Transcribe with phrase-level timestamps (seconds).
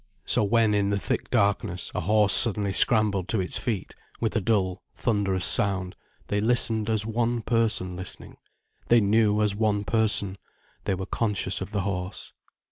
[0.25, 4.41] So when in the thick darkness a horse suddenly scrambled to its feet, with a
[4.41, 8.37] dull, thunderous sound, they listened as one person listening,
[8.87, 10.39] they knew as one person,
[10.85, 12.33] they were conscious of the horse.